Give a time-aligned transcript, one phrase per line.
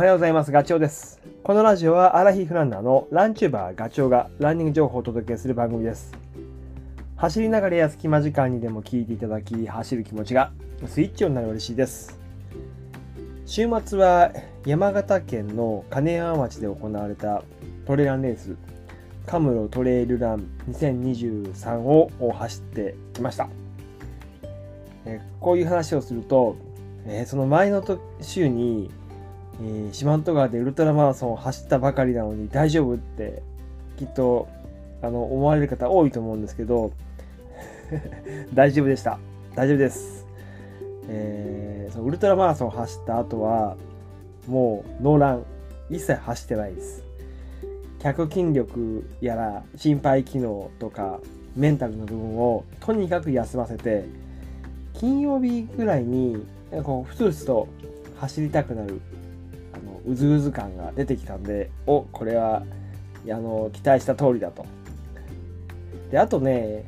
[0.00, 0.50] はようございます。
[0.50, 1.20] ガチョウです。
[1.42, 6.14] このラジオはアラヒフランナーのランチューバーガチョウがランニング情報をお届けする番組です。
[7.16, 10.52] 走りながらや隙間時間にでも聞いていただき、走る気持ちが
[10.86, 12.18] スイッチオンになる嬉しいです。
[13.44, 14.32] 週末は
[14.64, 17.42] 山形県の金山町で行われた
[17.86, 18.56] トレランレース、
[19.26, 23.50] カムロトレイルラン2023を走ってきました。
[25.04, 26.56] えこういう話をすると、
[27.06, 27.84] えその前の
[28.22, 28.90] 週に、
[29.62, 33.42] え四万十川でウルトラマラソンを走ったばかりなのに大丈夫って
[33.98, 34.48] きっと
[35.02, 36.92] あの思われる方多いと思うんですけど
[38.54, 39.18] 大丈夫でした。
[39.54, 40.24] 大丈夫です、
[41.08, 43.76] えーそのウルトラマラソンを走った後は
[44.46, 45.44] もうノーラン
[45.90, 47.02] 一切走ってないです。
[47.98, 51.18] 脚筋力やら心肺機能とか
[51.56, 54.04] メンタルの部分をとにかく休ませて
[54.94, 56.46] 金曜日ぐらいに
[56.84, 57.68] こうふつふつと
[58.16, 59.00] 走りたくなる。
[59.80, 62.62] のうずうず感が出てきたんでおこれは
[63.28, 64.64] あの期待した通りだと。
[66.10, 66.84] であとね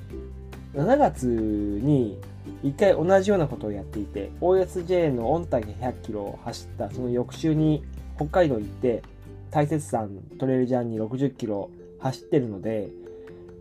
[0.74, 2.18] 7月に
[2.62, 7.84] 一回同じようなことをやっていて OSJ の御嶽100キロを走ったその翌週に
[8.16, 9.02] 北海道行って
[9.50, 11.70] 大雪山トレイルジャーニー60キロ
[12.00, 12.88] 走ってるので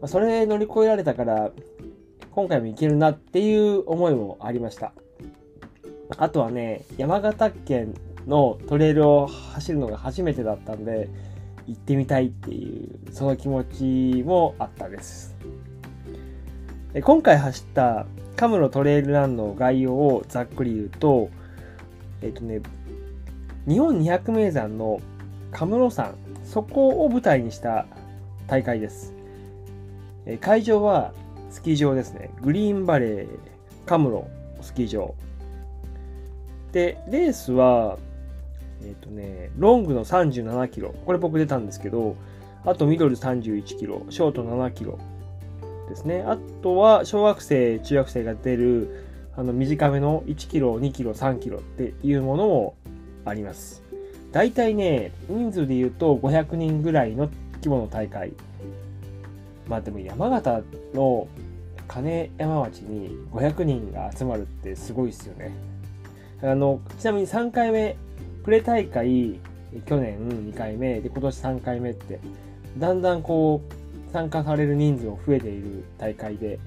[0.08, 1.52] それ乗り越えられたから
[2.32, 4.94] 今回も行けるなっていう思いもありました。
[6.18, 7.94] あとはね山形県
[8.28, 11.10] のトレイルを走るのが初めてだったんで
[11.68, 15.36] 行ってみたいっていうその気持ちもあったです。
[16.94, 18.06] で今回走った
[18.36, 21.30] カムロトレイルランの概要をざっくり言うと
[22.22, 22.62] えっ、とね
[23.68, 25.00] 日本200名山の
[25.52, 27.86] カムロ山そこを舞台にした
[28.48, 29.14] 大会です。
[30.40, 31.14] 会場は
[31.50, 32.32] スキー場ですね。
[32.42, 33.28] グリーンバレー
[33.86, 34.28] カムロ
[34.62, 35.16] スキー場。
[36.72, 37.98] でレースは
[38.84, 40.94] えっ、とねロングの37キロ。
[41.06, 42.16] これ僕出たんですけど
[42.66, 45.00] あとミドル31キロショート7キロ
[45.90, 46.24] ですね。
[46.25, 49.06] あとは小学生中学生が出る
[49.36, 52.75] あの短めの1キロ2キロ3キロっていうものも
[53.25, 53.84] あります。
[54.31, 58.34] 大体ね人数で言うと500人ぐらいの規模の大会。
[59.68, 60.63] まあでも山形
[60.94, 61.28] の
[61.88, 65.52] 金山町に500人が集まるってすごいですよね。
[66.42, 67.98] あのちなみに3回目
[68.44, 69.40] プレ大会
[69.85, 72.19] 去年2回目で今年3回目って
[72.78, 76.59] だんだんこう参加される人数も増えている大会で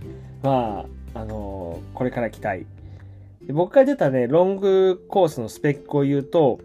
[0.43, 2.67] まああのこれから期待。
[3.43, 6.61] で僕が出たねロングコースのスペックを言うと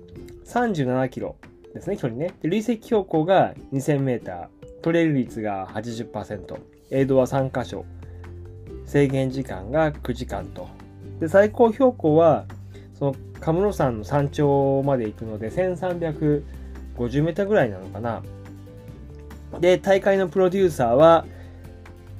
[0.45, 1.35] 37キロ
[1.73, 2.33] ですね距離ね。
[2.41, 4.47] で累積標高が 2000m
[4.81, 6.57] トレイル率が80%
[6.91, 7.85] エイドは3箇所。
[8.85, 10.67] 制限時間が9時間と。
[11.19, 12.45] で最高標高は
[12.99, 16.43] そのカムロ山の山頂まで行くので1350
[17.23, 18.21] メーターぐらいなのかな。
[19.59, 21.25] で大会のプロデューサーは、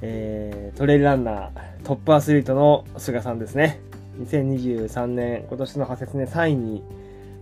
[0.00, 1.50] えートレイルランナー
[1.84, 3.80] トップアスリートの菅さんですね。
[4.22, 6.82] 2023年今年の派切ね3位に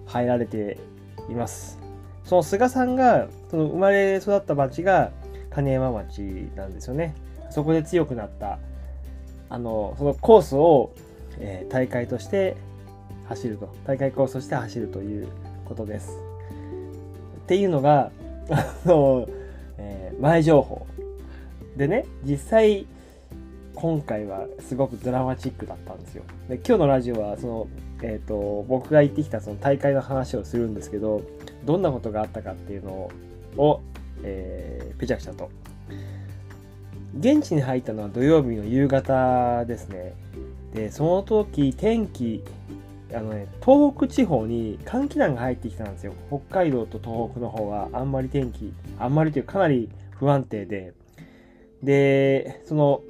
[0.06, 0.78] 入られて
[1.30, 1.78] います。
[2.24, 5.12] その菅さんがその生まれ育った町が
[5.50, 6.20] 金山町
[6.56, 7.14] なんですよね。
[7.50, 8.58] そこで強くなった
[9.48, 10.92] あのそのコースを、
[11.38, 12.56] えー大会として
[13.28, 13.74] 走ると。
[13.86, 15.28] 大会コースとして走るという
[15.64, 16.18] ことです。
[17.44, 18.10] っていうのが
[18.50, 19.26] あの、
[19.78, 20.86] えー前情報。
[21.76, 22.86] でね実際
[23.74, 26.24] 今回はすごくドラマチックだったんですよ。
[26.48, 27.68] で今日のラジオはその、
[28.02, 31.22] えー、と僕が行ってきたその大会の話をするんですけど
[31.64, 33.10] どんなことがあったかっていうの
[33.56, 33.80] を、
[34.24, 35.50] えー、ぺちゃくちゃと。
[37.18, 40.14] 現地に入ったのは土曜日の夕方ですね。
[40.74, 42.44] でその時天気
[43.14, 46.12] あのね東北地方に寒気団が入ってきたんですよ。
[46.28, 47.88] 北海道と東北の方は。
[47.92, 50.92] あんまり天気あんまりというかかなり不安定で。
[51.82, 53.02] でその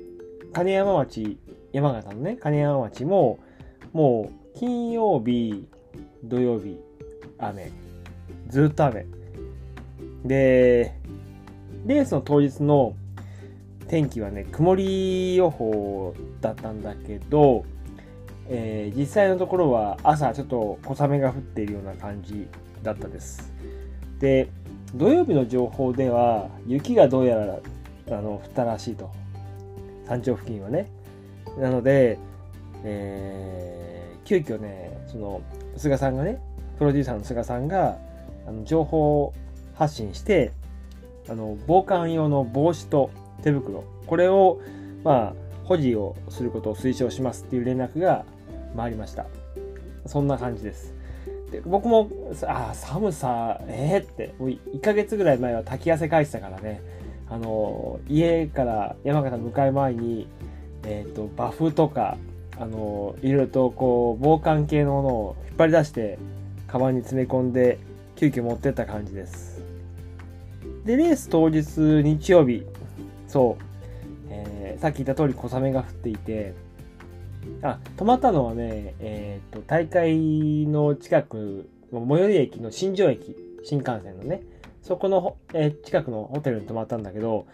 [0.52, 1.38] 金山町
[1.72, 3.38] 山形のね金山町も
[3.92, 5.66] もう金曜日
[6.22, 6.78] 土曜日
[7.38, 7.70] 雨。
[8.48, 9.06] ずっと雨。
[10.24, 10.94] で
[11.86, 12.94] レースの当日の
[13.86, 17.64] 天気はね曇り予報だったんだけど、
[18.48, 22.48] えー実際のところは朝ちょっと小雨が降っているような感じ
[22.82, 23.52] だったです。
[24.18, 24.48] で
[24.94, 27.58] 土曜日の情報では雪がどうやら
[28.18, 29.10] あの降ったらしいと。
[30.06, 30.88] 山頂付近はね。
[31.58, 32.18] なので、
[32.84, 33.98] えー
[34.28, 35.40] 急遽ねその
[35.78, 36.38] 菅さんがね
[36.78, 37.96] プロデューサーの菅さんが
[38.46, 39.32] あの情報
[39.74, 40.52] 発信して
[41.30, 43.10] あの防寒用の帽子と
[43.42, 44.60] 手袋これを
[45.02, 45.34] まあ
[45.64, 48.26] 保持をすることを推奨しますっていう連絡が
[48.76, 49.26] 回りました。
[50.06, 50.94] そんな感じです。
[51.50, 52.10] で僕も、
[52.46, 56.82] あ寒さ、えー、って、もう1ヶ月ぐらい前は滝汗かいてたからね、
[57.30, 60.28] あの、家から山形向かい前に、
[60.84, 62.16] えっ、ー、と、バフとか、
[62.58, 66.18] あの、いろいろとこう、防寒系のものを引っ張り出して、
[66.66, 67.78] カバンに詰め込んで、
[68.16, 69.62] 急遽持ってった感じです。
[70.84, 71.62] で、レース当日、
[72.02, 72.64] 日曜日、
[73.26, 73.64] そう、
[74.30, 76.54] えー、さっき言った通り小雨が降っていて、
[77.62, 84.42] あ、泊まったのはね、えっ、ー、と、大会の近く、最寄り駅の新庄駅、新幹線のね、
[84.82, 87.46] そこの、えー、近くのホテルに泊まったんだけど、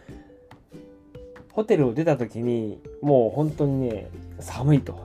[1.53, 4.09] ホテルを出た時に、もう本当にね、
[4.41, 4.99] 寒いと。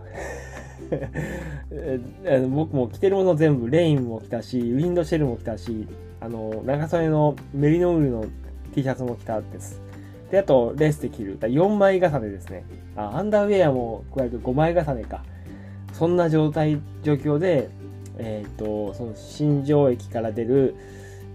[2.50, 5.88] 僕も着てるもの全部、レインも着たし、ウィンドシェルも着たし、
[6.20, 8.26] あの、長袖のメリノウールの
[8.74, 9.89] T シャツも着たです。
[10.32, 11.40] で、あと、レースで着る。
[11.40, 12.64] 4枚重ねですね。
[12.96, 15.24] あ、アンダーウェアも加えると5枚重ねか。
[15.94, 17.70] そんな状態、状況で、
[18.18, 20.76] えっ、ー、と、その新庄駅から出る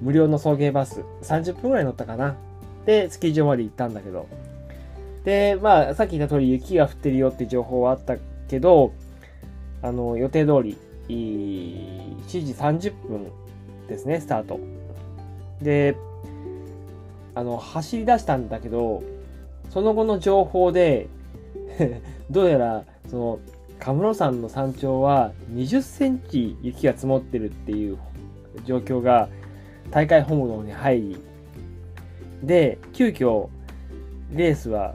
[0.01, 2.37] 無料の送迎バス、30分ぐらい乗ったかな。
[2.87, 4.27] で、スキー場まで行ったんだけど。
[5.25, 8.17] で、まあ、さっき言った通り雪が降ってるよって情報はあった
[8.49, 8.93] けど、
[9.83, 13.27] あの、予定通り、7時30分
[13.89, 14.61] ですね、スタート。
[15.63, 15.97] で、
[17.35, 19.03] あの、走り出したんだけど、
[19.71, 21.09] その後の情報で
[22.31, 23.39] どうやら、その、
[23.79, 27.99] カムロ山の山頂は20センチ雪が積もってるっていう
[28.65, 29.29] 状況が
[29.91, 31.17] 大会本部の方に入り、
[32.43, 33.49] で、急遽、
[34.33, 34.95] レースは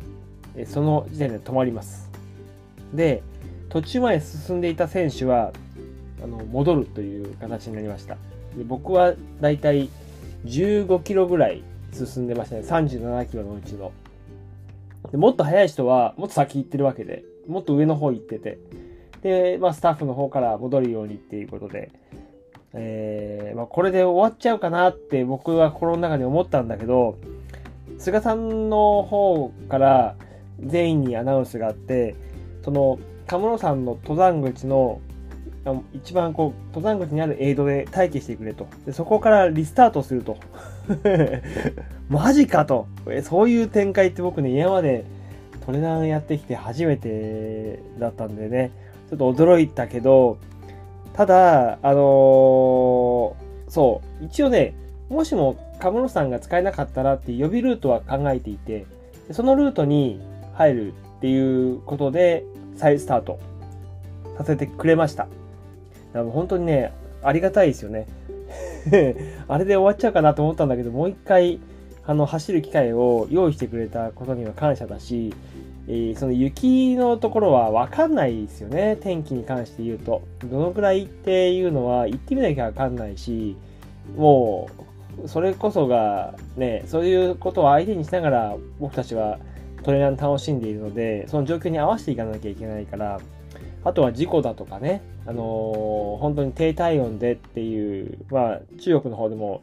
[0.66, 2.10] その時点で止まります。
[2.94, 3.22] で、
[3.70, 5.54] 途中まで進んでいた選手は、
[6.22, 8.18] あの戻るという形になりました。
[8.58, 9.90] で僕はだいたい
[10.46, 12.62] 15キロぐらい進んでましたね。
[12.62, 13.92] 37キロのうちの。
[15.12, 18.60] でもっと速い人はもっと先行ってるわけで、もっと上の方行ってて、
[19.22, 21.92] で、まあ、スタッフの方から戻るようにっていうことで、
[22.74, 27.18] えー、まあ、これで終わっちゃうかなって僕は心の中で思ったんだけど、
[27.98, 30.16] 菅さんの方から
[30.64, 32.16] 全員にアナウンスがあって、
[32.64, 35.02] その、カムロ山の登山口の
[35.94, 38.68] 一番こう、登山口にあるエイドで待機してくれと。
[38.86, 40.38] でそこからリスタートすると。
[42.10, 42.88] マジかと。
[43.24, 45.04] そういう展開って僕ね、今まで
[45.66, 48.72] トレランやってきて初めてだったんでね、
[49.10, 50.38] ちょっと驚いたけど、
[51.14, 53.34] ただ、あのー、
[53.68, 54.74] そう、一応ね、
[55.10, 58.86] もしもカムロさんが使えなかったらっていう予備ルートは考えていて、
[59.32, 60.20] そのルートに
[60.54, 62.46] 入るっていうことで
[62.76, 63.40] 再スタート
[64.38, 65.28] させてくれました。
[66.14, 66.92] 本当にね、
[67.24, 68.08] ありがたいですよね。
[69.48, 71.60] あれで終わっちゃうかなと思ったんだけど、もう一回、
[72.06, 75.34] あの、走る機会を用意してくれたことには感謝だし、
[75.88, 78.98] えー、その雪のところはわかんないですよね。
[79.02, 80.22] 天気に関して言うと。
[80.46, 83.56] どのくらいっていうのは行ってみなきゃわかんないし、
[84.16, 84.70] も
[85.24, 89.40] う、それこそがね、そういうことを相手にしながら僕たちは
[89.84, 93.20] トレーナー楽しんでいるので、その状況に合わせていかなきゃいけないから、
[93.84, 99.62] あとは事故だとかね、あのー、本当に低体温でっていう、まあ、中国の方でも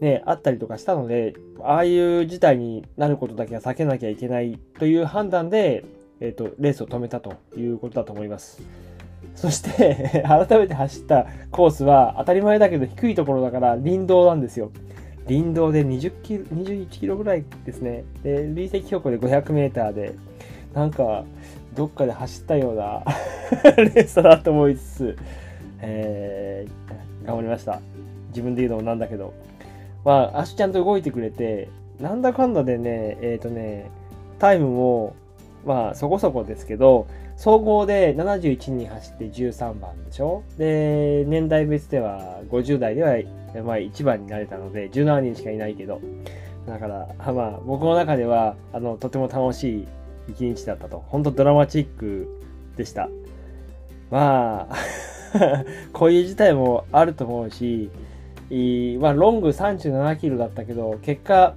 [0.00, 5.84] ね、あったりとかしたので、ああいう事態になることだけは避けなきゃいけないという判断で、
[6.20, 8.62] えっ、ー、と、レースを止めたということだと思います。
[9.34, 14.70] そして 改めて走ったコースは当たり前だけど低いところだから林道なんですよ。
[15.28, 18.04] 林道で20キロ、21キロぐらいですね。
[18.22, 20.14] で、累積標高で500メーターで、
[20.72, 21.24] なんか、
[21.76, 23.02] どっかで走ったような
[23.76, 25.18] レースだなと思いつつ、
[25.80, 27.80] えー、頑張りました。
[28.28, 29.32] 自分で言うのもなんだけど。
[30.04, 31.68] まあ、足ちゃんと動いてくれて、
[32.00, 33.90] なんだかんだでね、えっ、ー、とね、
[34.38, 35.16] タイムも、
[35.64, 40.44] まあ、そこそこですけど、総合で71に走って13番でしょ？
[40.58, 43.16] で、年代別では50代では、
[43.64, 46.00] まあ、1番になれたので、17人しかいないけど、
[46.68, 49.88] だから、まあ、僕の中では、あの、とても楽しい
[50.28, 51.04] 一日だったと。
[51.08, 52.40] 本当ドラマチック
[52.76, 53.08] でした。
[54.10, 54.76] まあ
[55.92, 57.90] こういう事態もあると思うし、
[59.00, 61.54] まあ、ロング37キロだったけど、結果、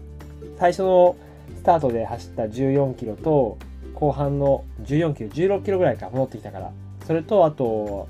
[0.57, 1.15] 最初の
[1.55, 3.57] スタートで走った14キロと、
[3.93, 6.71] 後半の14キロ、16キロぐらいか戻ってきたから、
[7.05, 8.07] それと、あと、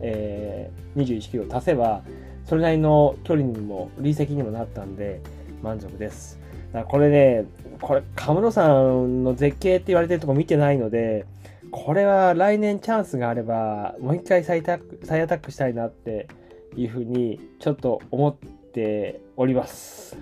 [0.00, 2.02] えー、21キロ足せば、
[2.46, 5.20] それなりの距離にも、累積にもなったんで、
[5.62, 6.41] 満足です。
[6.72, 7.44] だこれね、
[7.80, 11.26] これ、カムロ山の絶景って言われてるとこ見てないので、
[11.70, 16.28] これは来年チャンスがあれば、もう一回再タック再アタックしたいなって
[16.76, 20.16] いうふうに、ちょっと思っております。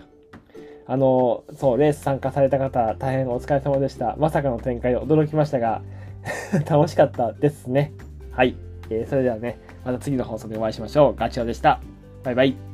[0.86, 4.16] あの、そう、レース参加された方、大変お疲れ様でした。
[4.18, 5.82] まさかの展開で驚きましたが、
[6.68, 7.92] 楽しかったですね。
[8.32, 8.56] はい。
[8.90, 11.14] えーそれではね、また次の放送でお会いしましょう。
[11.14, 11.80] ガチョウでした。
[12.24, 12.69] バイバイ。